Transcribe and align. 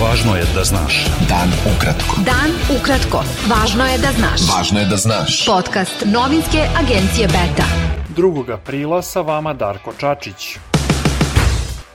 Važno 0.00 0.32
je 0.36 0.44
da 0.54 0.62
znaš. 0.64 0.94
Dan 1.28 1.50
ukratko. 1.68 2.22
Dan 2.24 2.54
ukratko. 2.72 3.18
Važno 3.50 3.84
je 3.84 3.98
da 4.00 4.12
znaš. 4.16 4.44
Važno 4.48 4.80
je 4.80 4.86
da 4.88 4.96
znaš. 4.96 5.34
Podcast 5.46 6.06
novinske 6.08 6.62
agencije 6.80 7.26
Beta. 7.28 7.66
2. 8.16 8.54
aprila 8.54 9.02
sa 9.02 9.20
vama 9.20 9.52
Darko 9.52 9.92
Čačić. 10.00 10.56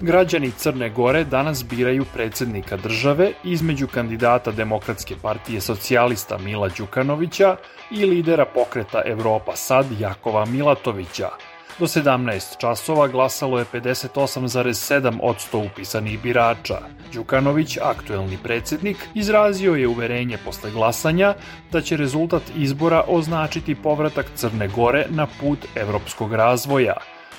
Građani 0.00 0.50
Crne 0.50 0.90
Gore 0.90 1.24
danas 1.24 1.64
biraju 1.64 2.04
predsednika 2.14 2.76
države 2.76 3.32
između 3.44 3.88
kandidata 3.88 4.50
Demokratske 4.50 5.16
partije 5.22 5.60
socijalista 5.60 6.38
Mila 6.38 6.68
Đukanovića 6.68 7.56
i 7.90 8.04
lidera 8.04 8.44
pokreta 8.44 9.02
Evropa 9.06 9.56
Sad 9.56 9.86
Jakova 10.00 10.44
Milatovića– 10.44 11.28
Do 11.78 11.86
17 11.86 12.58
časova 12.58 13.08
glasalo 13.08 13.58
je 13.58 13.64
58,7 13.72 15.18
odsto 15.22 15.58
upisanih 15.58 16.22
birača. 16.22 16.78
Đukanović, 17.12 17.78
aktuelni 17.82 18.38
predsednik, 18.42 18.96
izrazio 19.14 19.74
je 19.74 19.88
uverenje 19.88 20.38
posle 20.44 20.70
glasanja 20.70 21.34
da 21.72 21.80
će 21.80 21.96
rezultat 21.96 22.42
izbora 22.56 23.04
označiti 23.08 23.74
povratak 23.74 24.26
Crne 24.34 24.68
Gore 24.68 25.06
na 25.08 25.26
put 25.40 25.58
evropskog 25.74 26.34
razvoja. 26.34 26.94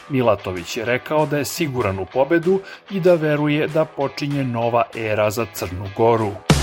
Milatović 0.09 0.77
je 0.77 0.85
rekao 0.85 1.25
da 1.25 1.37
je 1.37 1.45
siguran 1.45 1.99
u 1.99 2.05
pobedu 2.05 2.59
i 2.91 2.99
da 2.99 3.15
veruje 3.15 3.67
da 3.67 3.85
počinje 3.85 4.43
nova 4.43 4.83
era 4.95 5.31
za 5.31 5.45
Crnu 5.53 5.87
Goru. 5.97 6.54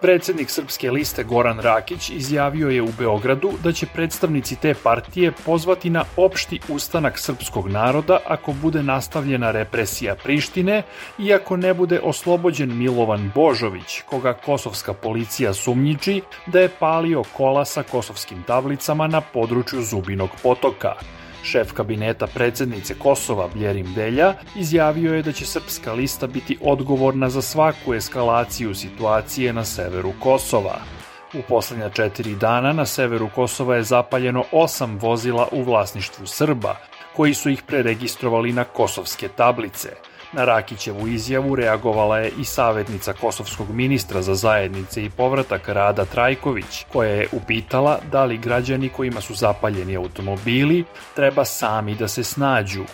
Predsednik 0.00 0.50
Srpske 0.50 0.90
liste 0.90 1.24
Goran 1.24 1.60
Rakić 1.60 2.10
izjavio 2.10 2.68
je 2.68 2.82
u 2.82 2.88
Beogradu 2.98 3.52
da 3.64 3.72
će 3.72 3.86
predstavnici 3.86 4.56
te 4.56 4.74
partije 4.82 5.32
pozvati 5.44 5.90
na 5.90 6.04
opšti 6.16 6.60
ustanak 6.68 7.18
srpskog 7.18 7.68
naroda 7.68 8.18
ako 8.26 8.52
bude 8.52 8.82
nastavljena 8.82 9.50
represija 9.50 10.14
Prištine 10.14 10.82
i 11.18 11.34
ako 11.34 11.56
ne 11.56 11.74
bude 11.74 12.00
oslobođen 12.02 12.78
Milovan 12.78 13.30
Božović, 13.34 14.02
koga 14.02 14.32
kosovska 14.32 14.92
policija 14.92 15.54
sumnjiči 15.54 16.22
da 16.46 16.60
je 16.60 16.68
palio 16.78 17.22
kola 17.36 17.64
sa 17.64 17.82
kosovskim 17.82 18.42
tablicama 18.42 19.06
na 19.06 19.20
području 19.20 19.82
Zubinog 19.82 20.30
potoka. 20.42 20.94
Šef 21.42 21.72
kabineta 21.72 22.26
predsednice 22.26 22.94
Kosova 22.94 23.48
Bljerim 23.54 23.94
Delja 23.94 24.34
izjavio 24.56 25.14
je 25.14 25.22
da 25.22 25.32
će 25.32 25.46
srpska 25.46 25.92
lista 25.92 26.26
biti 26.26 26.58
odgovorna 26.62 27.30
za 27.30 27.42
svaku 27.42 27.94
eskalaciju 27.94 28.74
situacije 28.74 29.52
na 29.52 29.64
severu 29.64 30.12
Kosova. 30.20 30.76
U 31.34 31.42
poslednja 31.48 31.90
četiri 31.90 32.34
dana 32.34 32.72
na 32.72 32.86
severu 32.86 33.28
Kosova 33.34 33.76
je 33.76 33.82
zapaljeno 33.82 34.44
osam 34.52 34.98
vozila 34.98 35.48
u 35.52 35.62
vlasništvu 35.62 36.26
Srba, 36.26 36.76
koji 37.16 37.34
su 37.34 37.50
ih 37.50 37.62
preregistrovali 37.62 38.52
na 38.52 38.64
kosovske 38.64 39.28
tablice– 39.28 39.88
Na 40.36 40.44
Rakićevu 40.44 41.08
izjavu 41.08 41.54
reagovala 41.56 42.18
je 42.18 42.32
i 42.38 42.44
savjetnica 42.44 43.12
kosovskog 43.12 43.70
ministra 43.70 44.22
za 44.22 44.34
zajednice 44.34 45.04
i 45.04 45.10
povratak 45.10 45.68
Rada 45.68 46.04
Trajković, 46.04 46.84
koja 46.92 47.10
je 47.10 47.28
upitala 47.32 47.98
da 48.12 48.24
li 48.24 48.38
građani 48.38 48.88
kojima 48.88 49.20
su 49.20 49.34
zapaljeni 49.34 49.96
automobili 49.96 50.84
treba 51.14 51.44
sami 51.44 51.94
da 51.94 52.08
se 52.08 52.24
snađu. 52.24 52.84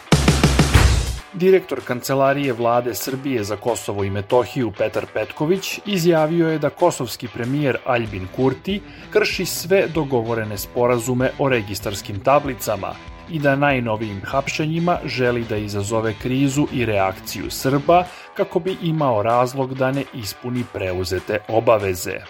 Direktor 1.33 1.81
Kancelarije 1.85 2.53
vlade 2.53 2.95
Srbije 2.95 3.45
za 3.45 3.57
Kosovo 3.57 4.05
i 4.05 4.11
Metohiju 4.11 4.73
Petar 4.79 5.07
Petković 5.15 5.81
izjavio 5.87 6.49
je 6.49 6.59
da 6.59 6.71
kosovski 6.71 7.29
premijer 7.29 7.77
Aljbin 7.85 8.29
Kurti 8.37 8.81
krši 9.11 9.45
sve 9.45 9.87
dogovorene 9.95 10.59
sporazume 10.59 11.31
o 11.39 11.49
registarskim 11.49 12.21
tablicama 12.21 12.95
i 13.31 13.39
da 13.39 13.57
najnovijim 13.57 14.23
hapšenjima 14.25 14.99
želi 15.05 15.45
da 15.45 15.57
izazove 15.57 16.15
krizu 16.23 16.67
i 16.73 16.87
reakciju 16.87 17.51
Srba 17.51 18.05
kako 18.37 18.61
bi 18.61 18.77
imao 18.83 19.23
razlog 19.23 19.75
da 19.75 19.93
ne 19.93 20.05
ispuni 20.15 20.65
preuzete 20.73 21.39
obaveze. 21.49 22.21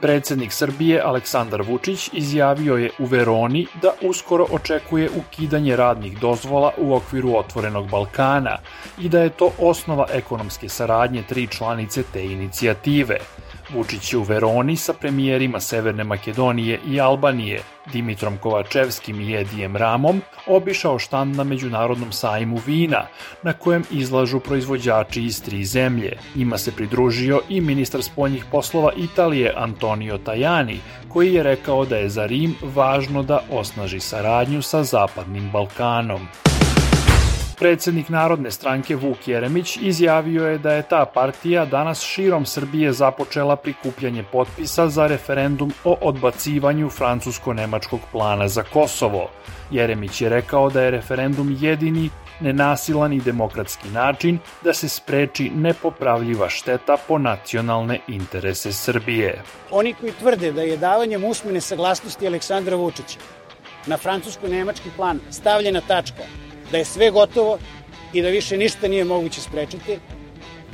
Predsednik 0.00 0.52
Srbije 0.52 1.00
Aleksandar 1.00 1.62
Vučić 1.62 2.10
izjavio 2.12 2.76
je 2.76 2.90
u 2.98 3.04
Veroni 3.04 3.66
da 3.82 3.92
uskoro 4.02 4.46
očekuje 4.50 5.10
ukidanje 5.16 5.76
radnih 5.76 6.18
dozvola 6.18 6.72
u 6.78 6.94
okviru 6.94 7.36
Otvorenog 7.36 7.90
Balkana 7.90 8.58
i 9.00 9.08
da 9.08 9.20
je 9.20 9.30
to 9.30 9.50
osnova 9.58 10.06
ekonomske 10.12 10.68
saradnje 10.68 11.22
tri 11.28 11.46
članice 11.46 12.02
te 12.12 12.24
inicijative– 12.24 13.18
Vučić 13.70 14.12
je 14.12 14.18
u 14.18 14.22
Veroni 14.22 14.76
sa 14.76 14.92
premijerima 14.92 15.60
Severne 15.60 16.04
Makedonije 16.04 16.78
i 16.86 17.00
Albanije, 17.00 17.60
Dimitrom 17.92 18.36
Kovačevskim 18.38 19.20
i 19.20 19.34
Edijem 19.34 19.76
Ramom, 19.76 20.22
obišao 20.46 20.98
štand 20.98 21.36
na 21.36 21.44
Međunarodnom 21.44 22.12
sajmu 22.12 22.60
vina, 22.66 23.06
na 23.42 23.52
kojem 23.52 23.84
izlažu 23.90 24.40
proizvođači 24.40 25.22
iz 25.24 25.42
tri 25.42 25.64
zemlje. 25.64 26.18
Njima 26.34 26.58
se 26.58 26.72
pridružio 26.72 27.40
i 27.48 27.60
ministar 27.60 28.02
spoljnih 28.02 28.44
poslova 28.50 28.92
Italije 28.96 29.54
Antonio 29.56 30.18
Tajani, 30.18 30.80
koji 31.08 31.34
je 31.34 31.42
rekao 31.42 31.84
da 31.84 31.96
je 31.96 32.08
za 32.08 32.26
Rim 32.26 32.54
važno 32.62 33.22
da 33.22 33.44
osnaži 33.50 34.00
saradnju 34.00 34.62
sa 34.62 34.84
Zapadnim 34.84 35.50
Balkanom. 35.50 36.28
Predsednik 37.62 38.08
Narodne 38.08 38.50
stranke 38.50 38.96
Vuk 38.96 39.28
Jeremić 39.28 39.76
izjavio 39.76 40.46
je 40.46 40.58
da 40.58 40.72
je 40.72 40.82
ta 40.82 41.04
partija 41.14 41.64
danas 41.64 42.02
širom 42.02 42.46
Srbije 42.46 42.92
započela 42.92 43.56
prikupljanje 43.56 44.24
potpisa 44.32 44.88
za 44.88 45.06
referendum 45.06 45.72
o 45.84 45.98
odbacivanju 46.00 46.90
francusko-nemačkog 46.90 48.00
plana 48.12 48.48
za 48.48 48.62
Kosovo. 48.62 49.30
Jeremić 49.70 50.20
je 50.20 50.28
rekao 50.28 50.70
da 50.70 50.82
je 50.82 50.90
referendum 50.90 51.56
jedini 51.60 52.10
nenasilan 52.40 53.12
i 53.12 53.20
demokratski 53.20 53.88
način 53.88 54.38
da 54.64 54.74
se 54.74 54.88
spreči 54.88 55.50
nepopravljiva 55.54 56.48
šteta 56.48 56.96
po 57.08 57.18
nacionalne 57.18 57.98
interese 58.08 58.72
Srbije. 58.72 59.42
Oni 59.70 59.94
koji 59.94 60.12
tvrde 60.12 60.52
da 60.52 60.62
je 60.62 60.76
davanjem 60.76 61.24
usmene 61.24 61.60
saglasnosti 61.60 62.26
Aleksandra 62.26 62.76
Vučića 62.76 63.18
na 63.86 63.96
francusko-nemački 63.96 64.90
plan 64.96 65.20
stavljena 65.30 65.80
tačka 65.80 66.22
da 66.72 66.78
je 66.78 66.84
sve 66.84 67.10
gotovo 67.10 67.58
i 68.12 68.22
da 68.22 68.28
više 68.28 68.56
ništa 68.56 68.88
nije 68.88 69.04
moguće 69.04 69.40
sprečiti, 69.40 69.98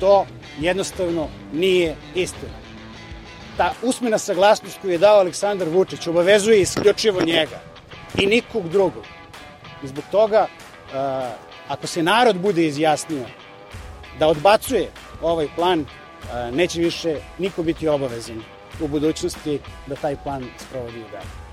to 0.01 0.27
jednostavno 0.61 1.29
nije 1.53 1.97
istina. 2.15 2.59
Ta 3.57 3.73
usmena 3.83 4.19
saglasnost 4.19 4.79
koju 4.81 4.93
je 4.93 4.99
dao 4.99 5.19
Aleksandar 5.19 5.69
Vučić 5.69 6.07
obavezuje 6.07 6.61
isključivo 6.61 7.21
njega 7.21 7.61
i 8.19 8.27
nikog 8.27 8.69
drugog. 8.69 9.05
I 9.83 9.89
zbog 9.89 10.05
toga, 10.11 10.47
ako 11.69 11.87
se 11.87 12.03
narod 12.03 12.39
bude 12.39 12.67
izjasnio 12.67 13.25
da 14.19 14.29
odbacuje 14.29 14.91
ovaj 15.23 15.49
plan, 15.57 15.87
neće 16.53 16.81
više 16.81 17.17
niko 17.39 17.63
biti 17.63 17.89
obavezan 17.89 18.43
u 18.81 18.89
budućnosti 18.89 19.61
da 19.87 19.97
taj 19.97 20.17
plan 20.17 20.45
sprovodi 20.59 20.99
u 20.99 21.11
dalje. 21.13 21.48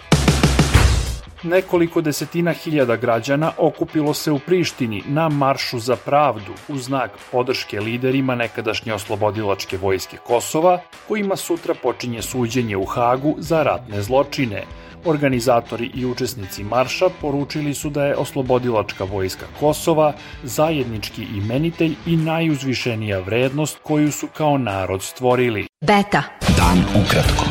Nekoliko 1.43 2.01
desetina 2.01 2.53
hiljada 2.53 2.95
građana 2.95 3.51
okupilo 3.57 4.13
se 4.13 4.31
u 4.31 4.39
Prištini 4.39 5.03
na 5.07 5.29
Maršu 5.29 5.79
za 5.79 5.95
pravdu 5.95 6.53
u 6.67 6.77
znak 6.77 7.11
podrške 7.31 7.79
liderima 7.79 8.35
nekadašnje 8.35 8.93
oslobodilačke 8.93 9.77
vojske 9.77 10.17
Kosova, 10.17 10.79
kojima 11.07 11.35
sutra 11.35 11.73
počinje 11.83 12.21
suđenje 12.21 12.77
u 12.77 12.85
Hagu 12.85 13.35
za 13.37 13.63
ratne 13.63 14.01
zločine. 14.01 14.63
Organizatori 15.05 15.91
i 15.93 16.05
učesnici 16.05 16.63
marša 16.63 17.09
poručili 17.21 17.73
su 17.73 17.89
da 17.89 18.05
je 18.05 18.15
oslobodilačka 18.15 19.03
vojska 19.03 19.45
Kosova 19.59 20.13
zajednički 20.43 21.23
imenitelj 21.23 21.95
i 22.05 22.17
najuzvišenija 22.17 23.19
vrednost 23.19 23.79
koju 23.83 24.11
su 24.11 24.27
kao 24.27 24.57
narod 24.57 25.03
stvorili. 25.03 25.67
Beta. 25.81 26.23
Dan 26.57 27.03
ukratko. 27.03 27.45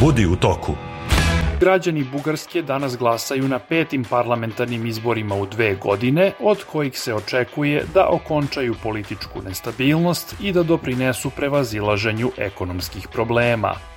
Budi 0.00 0.26
u 0.26 0.36
toku. 0.36 0.93
Građani 1.60 2.04
Bugarske 2.12 2.62
danas 2.62 2.96
glasaju 2.96 3.48
na 3.48 3.58
petim 3.58 4.04
parlamentarnim 4.04 4.86
izborima 4.86 5.34
u 5.34 5.46
dve 5.46 5.74
godine, 5.74 6.32
od 6.40 6.64
kojih 6.64 6.98
se 6.98 7.14
očekuje 7.14 7.84
da 7.94 8.08
okončaju 8.08 8.74
političku 8.82 9.42
nestabilnost 9.42 10.34
i 10.40 10.52
da 10.52 10.62
doprinesu 10.62 11.30
prevazilaženju 11.30 12.30
ekonomskih 12.36 13.08
problema. 13.08 13.93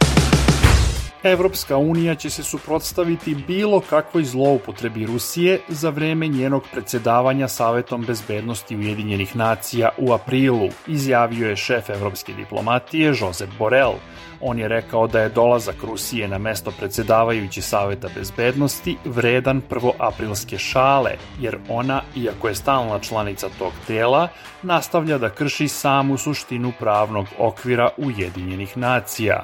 Evropska 1.23 1.77
unija 1.77 2.15
će 2.15 2.29
se 2.29 2.43
suprotstaviti 2.43 3.35
bilo 3.35 3.81
kakvoj 3.89 4.23
zloupotrebi 4.23 5.05
Rusije 5.05 5.59
za 5.67 5.89
vreme 5.89 6.27
njenog 6.27 6.63
predsedavanja 6.71 7.47
Savetom 7.47 8.05
bezbednosti 8.05 8.77
Ujedinjenih 8.77 9.35
nacija 9.35 9.89
u 9.97 10.13
aprilu, 10.13 10.69
izjavio 10.87 11.49
je 11.49 11.55
šef 11.55 11.89
evropske 11.89 12.33
diplomatije 12.33 13.13
Josep 13.19 13.49
Borel. 13.59 13.93
On 14.41 14.59
je 14.59 14.67
rekao 14.67 15.07
da 15.07 15.21
je 15.21 15.29
dolazak 15.29 15.75
Rusije 15.83 16.27
na 16.27 16.37
mesto 16.37 16.71
predsedavajući 16.71 17.61
Saveta 17.61 18.09
bezbednosti 18.15 18.97
vredan 19.05 19.61
prvoaprilske 19.61 20.57
šale, 20.57 21.11
jer 21.39 21.57
ona, 21.69 22.01
iako 22.15 22.47
je 22.47 22.55
stalna 22.55 22.99
članica 22.99 23.47
tog 23.59 23.73
tela, 23.87 24.27
nastavlja 24.63 25.17
da 25.17 25.29
krši 25.29 25.67
samu 25.67 26.17
suštinu 26.17 26.73
pravnog 26.79 27.25
okvira 27.37 27.89
Ujedinjenih 27.97 28.77
nacija. 28.77 29.43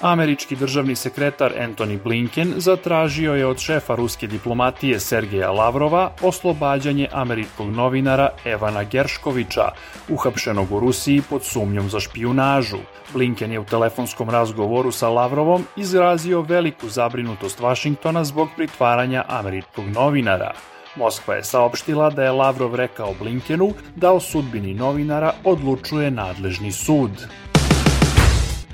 Američki 0.00 0.56
državni 0.56 0.96
sekretar 0.96 1.52
Anthony 1.58 2.02
Blinken 2.02 2.54
zatražio 2.56 3.34
je 3.34 3.46
od 3.46 3.58
šefa 3.58 3.94
ruske 3.94 4.26
diplomatije 4.26 5.00
Sergeja 5.00 5.50
Lavrova 5.50 6.12
oslobađanje 6.22 7.08
američkog 7.12 7.70
novinara 7.70 8.28
Evana 8.44 8.84
Gerškovića, 8.84 9.68
uhapšenog 10.08 10.72
u 10.72 10.80
Rusiji 10.80 11.22
pod 11.30 11.44
sumnjom 11.44 11.90
za 11.90 12.00
špijunažu. 12.00 12.78
Blinken 13.12 13.52
je 13.52 13.58
u 13.58 13.64
telefonskom 13.64 14.30
razgovoru 14.30 14.92
sa 14.92 15.08
Lavrovom 15.08 15.64
izrazio 15.76 16.40
veliku 16.40 16.88
zabrinutost 16.88 17.60
Vašingtona 17.60 18.24
zbog 18.24 18.48
pritvaranja 18.56 19.24
američkog 19.28 19.84
novinara. 19.94 20.52
Moskva 20.96 21.34
je 21.34 21.44
saopštila 21.44 22.10
da 22.10 22.24
je 22.24 22.30
Lavrov 22.30 22.74
rekao 22.74 23.14
Blinkenu 23.20 23.72
da 23.96 24.12
o 24.12 24.20
sudbini 24.20 24.74
novinara 24.74 25.32
odlučuje 25.44 26.10
nadležni 26.10 26.72
sud. 26.72 27.26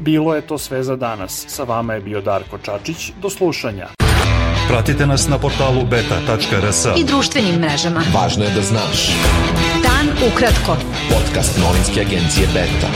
Bilo 0.00 0.34
je 0.34 0.40
to 0.40 0.58
sve 0.58 0.82
za 0.82 0.96
danas. 0.96 1.44
Sa 1.48 1.62
vama 1.62 1.94
je 1.94 2.00
bio 2.00 2.20
Darko 2.20 2.58
Čačić. 2.58 3.12
Do 3.22 3.31
slušanja. 3.31 3.87
Pratite 4.69 5.06
nas 5.06 5.28
na 5.28 5.38
portalu 5.38 5.84
beta.rs 5.84 6.87
I 6.96 7.04
društvenim 7.04 7.54
mrežama. 7.54 8.02
Važno 8.14 8.44
je 8.44 8.50
da 8.50 8.62
znaš. 8.62 9.10
Dan 9.82 10.31
ukratko. 10.32 10.76
Podcast 11.10 11.58
novinske 11.58 12.00
agencije 12.00 12.46
Beta. 12.54 12.88